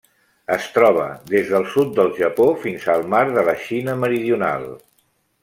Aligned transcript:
Es 0.53 0.63
troba 0.77 1.03
des 1.33 1.51
del 1.55 1.67
sud 1.73 1.91
del 1.99 2.09
Japó 2.21 2.47
fins 2.65 2.89
al 2.95 3.07
Mar 3.15 3.23
de 3.37 3.45
la 3.51 3.57
Xina 3.67 3.97
Meridional. 4.07 4.69